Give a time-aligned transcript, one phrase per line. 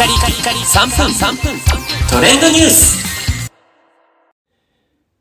[0.00, 1.60] カリカリカリ3分3分
[2.08, 3.50] トレンドニュース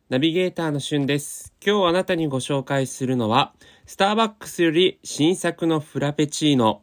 [0.08, 1.54] ナビゲーターのしゅんです。
[1.62, 3.54] 今日あなたにご紹介するのは、
[3.86, 6.81] スターバックスより新作のフラペチーノ、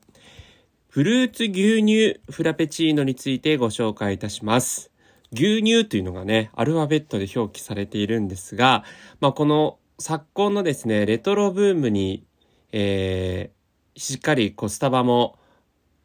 [0.91, 4.91] フルーツ牛乳フラペチーノについてご紹介いたします。
[5.33, 8.85] 牛乳というのがね、アルファベットで表記されているんですが、
[9.21, 12.27] まあ、この昨今のですね、レトロブームに、
[12.73, 15.39] えー、しっかりこうスタバも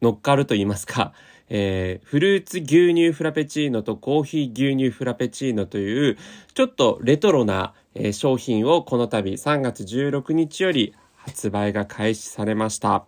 [0.00, 1.12] 乗っかると言いますか、
[1.54, 6.16] えーフルーツ牛乳フラペチーノとコーヒー牛乳フラペチーノという、
[6.54, 13.04] ちょっとレトロな、えー商品をこの度3月16日より発売が開始されました。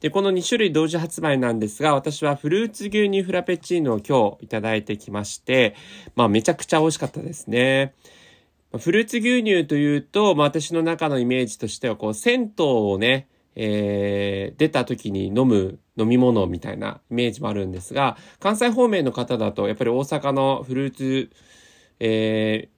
[0.00, 5.76] で、この2種類同時発売なんですが、私はフルーツ牛乳フラペチーノを今日いただいてきまして、
[6.16, 7.92] まあめちゃくちゃ美味しかったですね。
[8.78, 21.30] フルーツ牛乳というと、まあ、私の中のイメージとしては、こう、銭湯をね、えー出た時に飲む飲み物みたいなイメージもあるんですが、関西方面の方だと、やっぱり大阪のフルーツ、
[22.00, 22.72] えー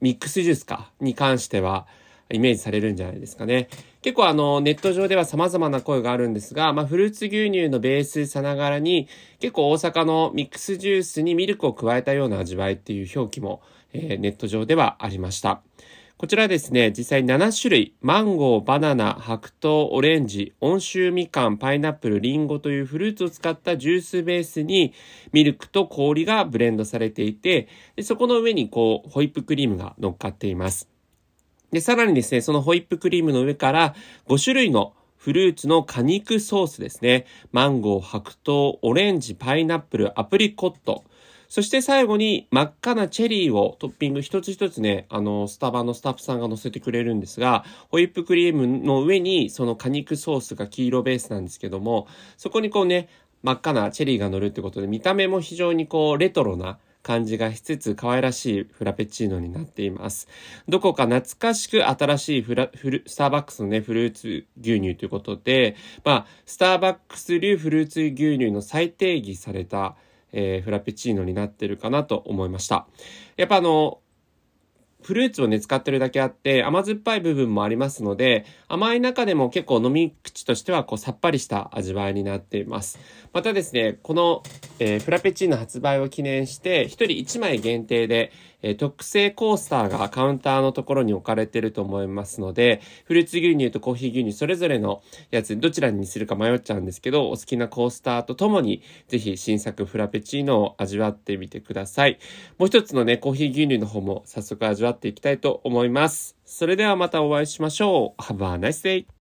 [0.00, 1.86] ミックスジュースか、に関しては、
[2.30, 3.68] イメージされるんじゃないですかね。
[4.02, 9.08] 結構あの、ネット上では様々な声があるんですが、まあ、フルーツ牛乳のベースさながらに、
[9.40, 13.62] 結構大阪のミックスジュースにミルクを加えたような味わいっていう表記も、
[13.92, 15.62] えーネット上ではありました。
[16.16, 24.94] こちらですね、実際7種類、マンゴー、バナナ、白桃、オレンジ、温州みかん、パイナップル、リンゴというフルーツを使ったジュースベースに
[25.32, 30.88] ミルクと氷がブレンドされていて、でそこの上にこう、ホイップクリームが乗っかっています。
[31.72, 33.96] で、さらにですね、そのホイップクリームの上から
[34.28, 37.26] 5種類のフルーツの果肉ソースですね。
[37.50, 41.02] マンゴー、白桃、オレンジ、パイナップル、アプリコット。
[41.48, 52.06] そして最後に真っ赤なチェリーをトッピング一つ一つね、あの、スタバのスタッフさんが乗せてくれるんですが、ホイップクリームの上にその果肉ソースが黄色ベースなんですけども、
[52.36, 53.08] そこにこうね、
[53.42, 60.26] 真っ赤なチェリーが乗るってことで、見た目も非常にこう、レトロな感じがしつつ可愛らしいフラペチーノになっています。
[60.66, 69.96] どこか懐かしく新しいフラ、フル、スターバックスのね、フルーツ牛乳ということで、まあ、スターバックス流フルーツ牛乳の再定義された、
[70.36, 72.86] えーフラペチーノになってるかなと思いました。
[73.36, 74.00] やっぱあの、
[75.04, 82.98] フルーツをね、使ってるだけあって、甘酸っぱい部分もありますので、甘い中でも結構飲み口としては、こう、さっぱりした味わいになっています。
[83.34, 84.42] またですね、この、
[84.78, 102.18] えーフラペチーノ発売を記念して、一人一枚限定で、えー特製コースターがカウンターのところに置かれてると思いますので、フルーツ牛乳とコーヒー牛乳それぞれのやつ、どちらにするか迷っちゃうんですけど、お好きなコースターとともに、ぜひ新作フラペチーノを味わってみてください。
[102.58, 106.36] もう一つのね、コーヒー牛乳の方も早速味わっていきたいと思います。
[106.44, 108.22] それではまたお会いしましょう。
[108.22, 109.06] Have a nice day!